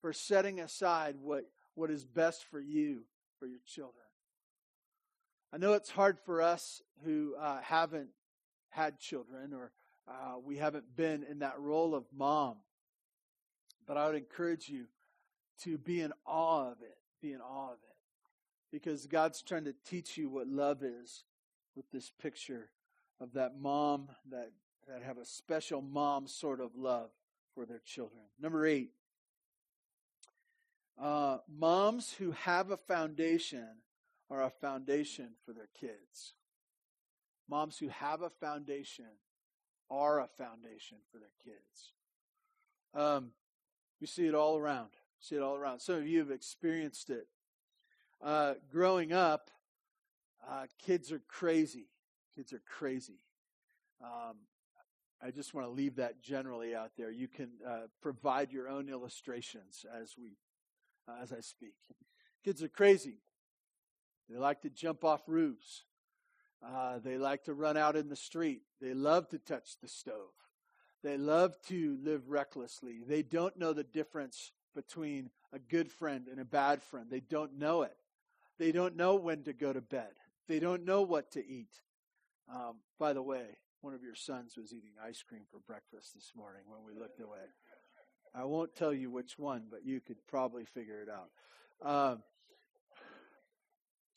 [0.00, 3.02] for setting aside what, what is best for you,
[3.38, 4.04] for your children.
[5.52, 8.10] I know it's hard for us who uh, haven't
[8.70, 9.72] had children or
[10.08, 12.56] uh, we haven't been in that role of mom,
[13.86, 14.86] but I would encourage you
[15.64, 16.96] to be in awe of it.
[17.20, 17.96] Be in awe of it.
[18.70, 21.24] Because God's trying to teach you what love is
[21.74, 22.70] with this picture
[23.20, 24.50] of that mom that,
[24.86, 27.10] that have a special mom sort of love
[27.54, 28.22] for their children.
[28.40, 28.90] Number eight,
[31.00, 33.66] uh, moms who have a foundation
[34.30, 36.34] are a foundation for their kids.
[37.48, 39.06] Moms who have a foundation
[39.90, 41.92] are a foundation for their kids.
[42.94, 43.30] Um,
[44.00, 44.90] we see it all around.
[45.20, 45.80] See it all around.
[45.80, 47.26] Some of you have experienced it.
[48.22, 49.50] Uh, growing up,
[50.48, 51.88] uh, kids are crazy.
[52.36, 53.20] Kids are crazy.
[54.02, 54.36] Um,
[55.22, 57.10] I just want to leave that generally out there.
[57.10, 60.36] You can uh, provide your own illustrations as we,
[61.20, 61.74] as I speak.
[62.44, 63.18] Kids are crazy.
[64.30, 65.84] They like to jump off roofs.
[66.64, 68.62] Uh, they like to run out in the street.
[68.80, 70.32] They love to touch the stove.
[71.02, 73.00] They love to live recklessly.
[73.06, 77.06] They don't know the difference between a good friend and a bad friend.
[77.10, 77.96] They don't know it.
[78.58, 80.10] They don't know when to go to bed.
[80.48, 81.70] They don't know what to eat.
[82.52, 83.44] Um, by the way,
[83.80, 87.20] one of your sons was eating ice cream for breakfast this morning when we looked
[87.20, 87.38] away.
[88.34, 91.30] I won't tell you which one, but you could probably figure it out.
[91.88, 92.22] Um,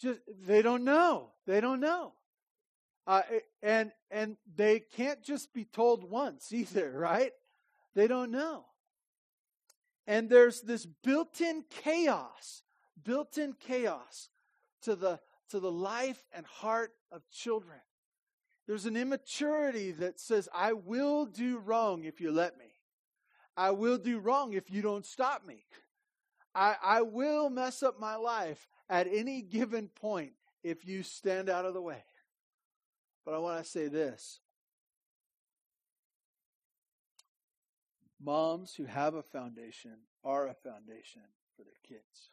[0.01, 1.30] just they don't know.
[1.45, 2.13] They don't know.
[3.08, 3.22] Uh,
[3.64, 7.32] and and they can't just be told once either, right?
[7.96, 8.66] They don't know.
[10.08, 12.64] And there's this built-in chaos,
[13.04, 14.30] built-in chaos
[14.84, 17.80] to the to the life and heart of children.
[18.68, 22.72] There's an immaturity that says, I will do wrong if you let me.
[23.58, 25.66] I will do wrong if you don't stop me.
[26.56, 30.34] I, I will mess up my life at any given point
[30.64, 32.04] if you stand out of the way.
[33.26, 34.40] But I want to say this
[38.24, 41.24] moms who have a foundation are a foundation
[41.56, 42.30] for their kids.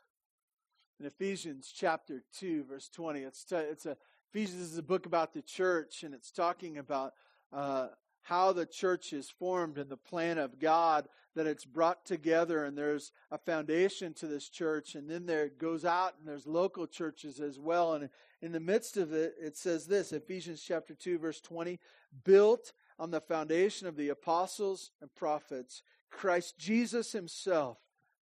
[1.01, 3.97] In Ephesians chapter 2, verse 20, it's, t- it's a
[4.31, 7.15] Ephesians is a book about the church, and it's talking about
[7.51, 7.89] uh,
[8.23, 12.77] how the church is formed and the plan of God that it's brought together, and
[12.77, 17.39] there's a foundation to this church, and then there goes out and there's local churches
[17.39, 17.95] as well.
[17.95, 18.11] And
[18.43, 21.79] in the midst of it, it says this Ephesians chapter 2, verse 20
[22.25, 27.79] built on the foundation of the apostles and prophets, Christ Jesus himself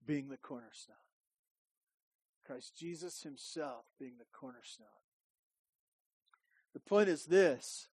[0.06, 0.96] being the cornerstone.
[2.46, 4.88] Christ Jesus himself being the cornerstone.
[6.74, 7.88] The point is this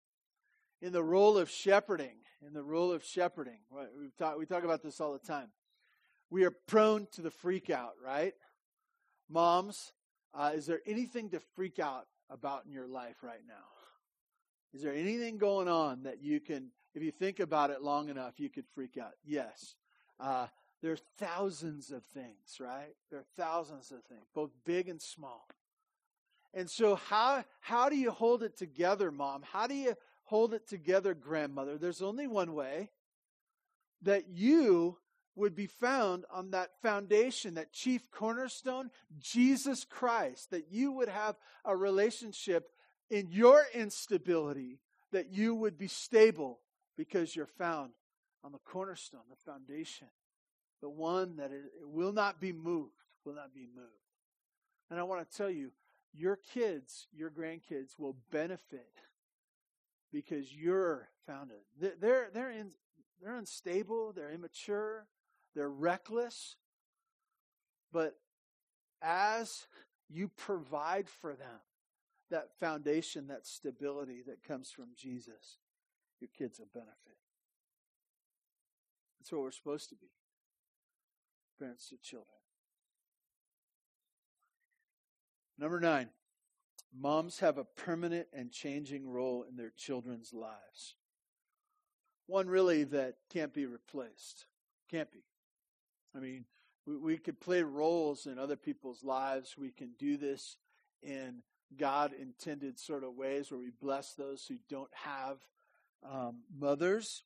[0.80, 2.16] in the role of shepherding,
[2.46, 5.48] in the role of shepherding, we talk, we talk about this all the time.
[6.30, 8.34] We are prone to the freak out, right?
[9.28, 9.92] Moms,
[10.34, 13.54] uh, is there anything to freak out about in your life right now?
[14.74, 18.40] Is there anything going on that you can, if you think about it long enough,
[18.40, 19.12] you could freak out?
[19.24, 19.76] Yes.
[20.18, 20.46] Uh,
[20.80, 22.94] there are thousands of things, right?
[23.10, 25.46] There are thousands of things, both big and small.
[26.54, 29.42] And so, how, how do you hold it together, mom?
[29.42, 29.94] How do you
[30.32, 31.76] hold it together, grandmother?
[31.76, 32.88] There's only one way
[34.00, 34.96] that you
[35.36, 41.36] would be found on that foundation, that chief cornerstone, Jesus Christ, that you would have
[41.66, 42.70] a relationship
[43.10, 44.80] in your instability,
[45.10, 46.60] that you would be stable
[46.96, 47.90] because you're found
[48.42, 50.08] on the cornerstone, the foundation,
[50.80, 53.90] the one that it, it will not be moved, will not be moved.
[54.90, 55.72] And I want to tell you,
[56.14, 58.88] your kids, your grandkids will benefit
[60.12, 61.58] because you're founded.
[61.80, 62.70] They're, they're, in,
[63.22, 65.06] they're unstable, they're immature,
[65.54, 66.56] they're reckless.
[67.92, 68.16] But
[69.00, 69.66] as
[70.08, 71.60] you provide for them
[72.30, 75.58] that foundation, that stability that comes from Jesus,
[76.20, 77.16] your kids will benefit.
[79.18, 80.08] That's what we're supposed to be
[81.58, 82.26] parents to children.
[85.58, 86.08] Number nine,
[86.96, 90.94] moms have a permanent and changing role in their children's lives.
[92.26, 94.46] One really that can't be replaced.
[94.90, 95.20] Can't be.
[96.14, 96.44] I mean,
[96.86, 99.56] we, we could play roles in other people's lives.
[99.56, 100.56] We can do this
[101.02, 101.42] in
[101.76, 105.38] God intended sort of ways where we bless those who don't have
[106.08, 107.22] um, mothers.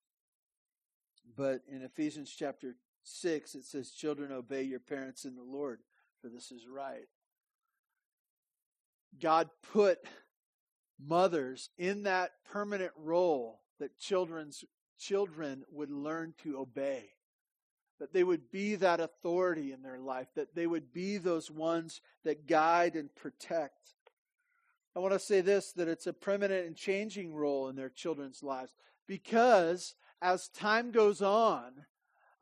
[1.37, 5.81] But in Ephesians chapter 6, it says, Children, obey your parents in the Lord,
[6.21, 7.09] for this is right.
[9.21, 9.99] God put
[11.05, 14.65] mothers in that permanent role that children's
[14.99, 17.11] children would learn to obey
[17.99, 22.01] that they would be that authority in their life, that they would be those ones
[22.25, 23.95] that guide and protect.
[24.95, 28.43] I want to say this that it's a permanent and changing role in their children's
[28.43, 28.75] lives
[29.07, 31.73] because as time goes on,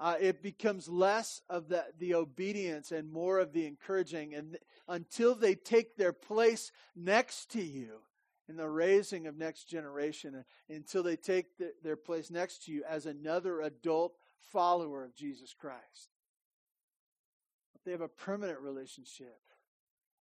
[0.00, 4.34] uh, it becomes less of the, the obedience and more of the encouraging.
[4.34, 8.00] And until they take their place next to you
[8.48, 12.82] in the raising of next generation, until they take the, their place next to you
[12.88, 14.14] as another adult
[14.52, 16.10] follower of Jesus Christ.
[17.72, 19.38] But they have a permanent relationship.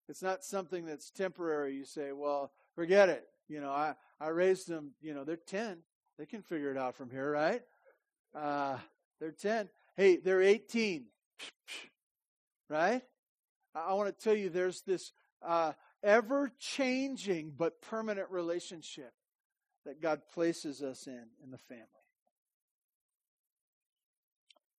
[0.08, 1.74] It's not something that's temporary.
[1.74, 3.26] You say, well, forget it.
[3.48, 5.78] You know, I, I raised them, you know, they're 10.
[6.18, 7.62] They can figure it out from here, right?
[8.34, 8.78] Uh,
[9.20, 9.68] they're 10.
[9.96, 11.06] Hey, they're 18.
[12.70, 13.02] Right?
[13.74, 15.12] I, want to tell you there's this
[15.46, 19.12] uh, ever changing but permanent relationship
[19.84, 21.84] that God places us in in the family.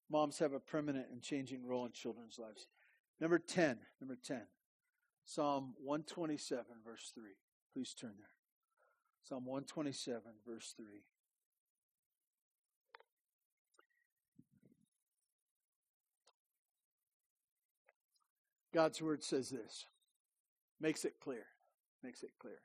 [0.09, 2.67] Moms have a permanent and changing role in children's lives.
[3.19, 4.41] Number 10, number 10,
[5.23, 7.23] Psalm 127, verse 3.
[7.73, 8.29] Please turn there.
[9.23, 10.85] Psalm 127, verse 3.
[18.75, 19.85] God's word says this,
[20.81, 21.45] makes it clear,
[22.03, 22.59] makes it clear.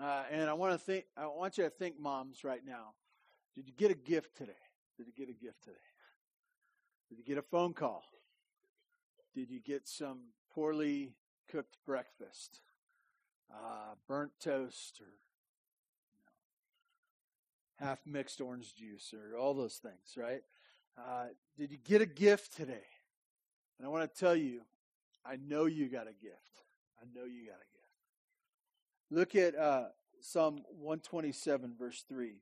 [0.00, 1.04] Uh, and I want to think.
[1.16, 2.94] I want you to think, moms, right now.
[3.54, 4.52] Did you get a gift today?
[4.96, 5.76] Did you get a gift today?
[7.08, 8.02] Did you get a phone call?
[9.32, 10.22] Did you get some
[10.52, 11.12] poorly
[11.48, 12.58] cooked breakfast?
[13.48, 16.18] Uh, burnt toast or you
[17.80, 20.42] know, half mixed orange juice or all those things, right?
[20.98, 22.82] Uh, did you get a gift today?
[23.78, 24.62] And I want to tell you,
[25.24, 26.62] I know you got a gift.
[27.00, 27.84] I know you got a gift.
[29.10, 29.88] Look at uh,
[30.20, 32.36] Psalm 127, verse 3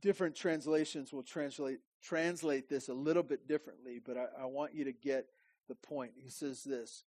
[0.00, 4.84] different translations will translate translate this a little bit differently, but I, I want you
[4.84, 5.26] to get
[5.68, 6.12] the point.
[6.16, 7.04] He says this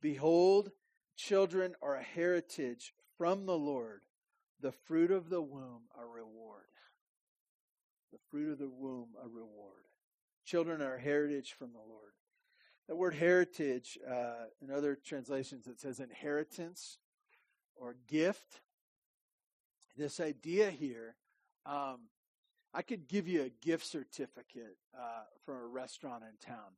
[0.00, 0.70] Behold,
[1.16, 4.00] children are a heritage from the Lord,
[4.60, 6.62] the fruit of the womb a reward.
[8.12, 9.82] The fruit of the womb a reward.
[10.44, 12.12] Children are heritage from the Lord.
[12.88, 16.98] The word heritage, uh, in other translations, it says inheritance
[17.76, 18.60] or gift.
[19.96, 21.14] This idea here
[21.66, 22.00] um,
[22.74, 26.72] I could give you a gift certificate uh, from a restaurant in town,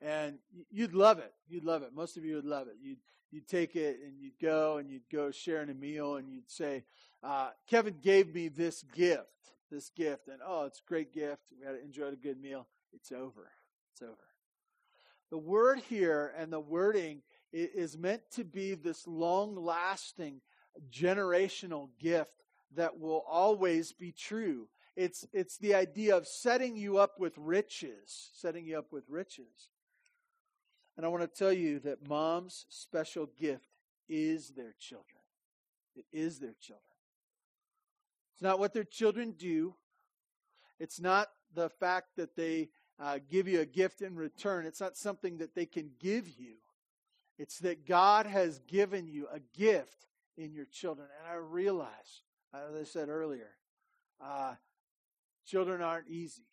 [0.00, 0.38] and
[0.70, 1.32] you'd love it.
[1.48, 1.94] You'd love it.
[1.94, 2.76] Most of you would love it.
[2.80, 2.98] You'd
[3.30, 6.84] you'd take it and you'd go and you'd go sharing a meal and you'd say,
[7.22, 11.42] uh, "Kevin gave me this gift, this gift, and oh, it's a great gift.
[11.58, 12.66] We had enjoyed a good meal.
[12.92, 13.50] It's over.
[13.92, 14.16] It's over."
[15.30, 17.22] The word here and the wording
[17.52, 20.40] is meant to be this long-lasting
[20.90, 24.68] generational gift that will always be true.
[24.96, 29.70] It's, it's the idea of setting you up with riches, setting you up with riches.
[30.96, 33.68] And I want to tell you that mom's special gift
[34.08, 35.22] is their children.
[35.94, 36.82] It is their children.
[38.34, 39.74] It's not what their children do.
[40.78, 42.70] It's not the fact that they
[43.00, 44.66] uh, give you a gift in return.
[44.66, 46.54] It's not something that they can give you.
[47.38, 51.08] It's that God has given you a gift in your children.
[51.18, 52.22] And I realize,
[52.52, 53.50] as I said earlier,
[54.22, 54.54] uh,
[55.46, 56.44] children aren't easy.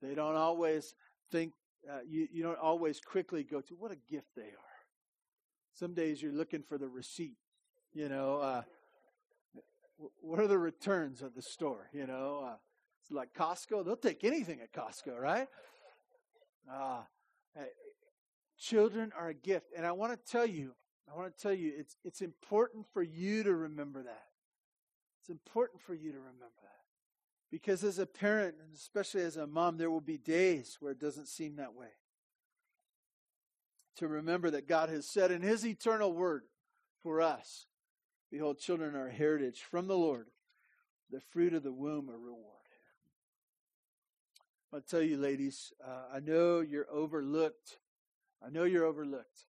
[0.00, 0.94] They don't always
[1.30, 1.52] think,
[1.88, 4.72] uh, you, you don't always quickly go to what a gift they are.
[5.74, 7.36] Some days you're looking for the receipt,
[7.92, 8.36] you know.
[8.36, 8.62] Uh,
[10.20, 11.88] what are the returns of the store?
[11.92, 12.56] You know, uh,
[13.12, 13.84] like Costco.
[13.84, 15.48] They'll take anything at Costco, right?
[16.70, 17.00] Uh,
[18.58, 20.72] children are a gift, and I want to tell you,
[21.12, 24.26] I want to tell you, it's it's important for you to remember that.
[25.20, 26.68] It's important for you to remember that.
[27.50, 31.00] Because as a parent, and especially as a mom, there will be days where it
[31.00, 31.90] doesn't seem that way.
[33.96, 36.44] To remember that God has said in His eternal word
[37.02, 37.66] for us
[38.32, 40.28] Behold, children are a heritage from the Lord,
[41.10, 42.61] the fruit of the womb a reward.
[44.74, 47.76] I'll tell you, ladies, uh, I know you're overlooked.
[48.44, 49.46] I know you're overlooked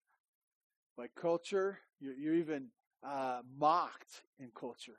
[0.97, 1.79] by culture.
[2.01, 2.69] You're, you're even
[3.05, 4.99] uh, mocked in culture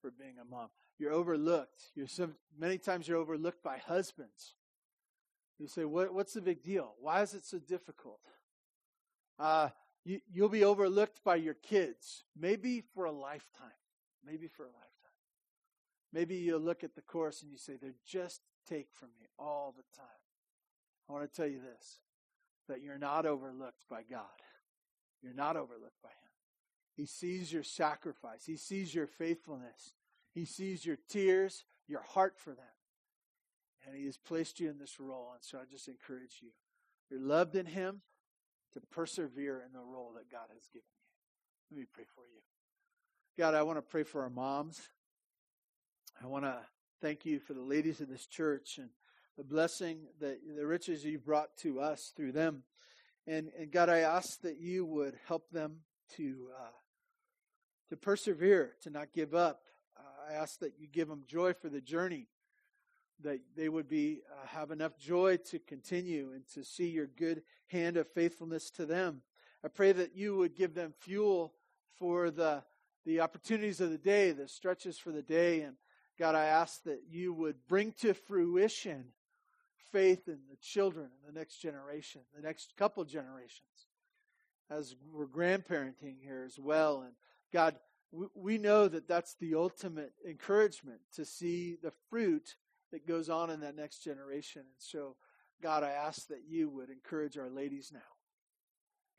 [0.00, 0.68] for being a mom.
[0.98, 1.92] You're overlooked.
[1.94, 4.54] You're some, many times you're overlooked by husbands.
[5.60, 6.94] You say, what, "What's the big deal?
[7.00, 8.18] Why is it so difficult?"
[9.38, 9.68] Uh,
[10.04, 13.70] you, you'll be overlooked by your kids, maybe for a lifetime.
[14.26, 14.90] Maybe for a lifetime.
[16.12, 19.74] Maybe you'll look at the course and you say, they're just take from me all
[19.76, 20.06] the time.
[21.08, 21.98] I want to tell you this
[22.68, 24.24] that you're not overlooked by God.
[25.22, 26.30] You're not overlooked by Him.
[26.96, 29.94] He sees your sacrifice, He sees your faithfulness,
[30.34, 32.64] He sees your tears, your heart for them.
[33.86, 35.32] And He has placed you in this role.
[35.34, 36.50] And so I just encourage you.
[37.10, 38.00] You're loved in Him
[38.72, 41.76] to persevere in the role that God has given you.
[41.76, 42.40] Let me pray for you.
[43.36, 44.80] God, I want to pray for our moms.
[46.22, 46.56] I want to
[47.04, 48.88] thank you for the ladies of this church and
[49.36, 52.62] the blessing that the riches you brought to us through them.
[53.26, 55.80] And, and God, I ask that you would help them
[56.16, 56.70] to uh,
[57.90, 59.64] to persevere, to not give up.
[59.94, 62.26] Uh, I ask that you give them joy for the journey
[63.20, 67.42] that they would be uh, have enough joy to continue and to see your good
[67.66, 69.20] hand of faithfulness to them.
[69.62, 71.52] I pray that you would give them fuel
[71.98, 72.62] for the
[73.04, 75.76] the opportunities of the day, the stretches for the day, and
[76.18, 79.06] God, I ask that you would bring to fruition
[79.90, 83.88] faith in the children in the next generation, the next couple generations,
[84.70, 87.02] as we're grandparenting here as well.
[87.02, 87.12] And
[87.52, 87.76] God,
[88.12, 92.56] we, we know that that's the ultimate encouragement to see the fruit
[92.92, 94.62] that goes on in that next generation.
[94.62, 95.16] And so,
[95.62, 98.00] God, I ask that you would encourage our ladies now.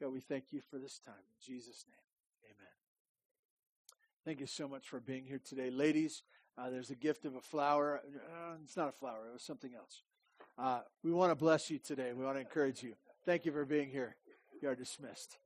[0.01, 1.15] God, we thank you for this time.
[1.15, 2.73] In Jesus' name, amen.
[4.25, 5.69] Thank you so much for being here today.
[5.69, 6.23] Ladies,
[6.57, 8.01] uh, there's a gift of a flower.
[8.05, 10.01] Uh, it's not a flower, it was something else.
[10.57, 12.13] Uh, we want to bless you today.
[12.13, 12.93] We want to encourage you.
[13.25, 14.15] Thank you for being here.
[14.61, 15.37] You are dismissed.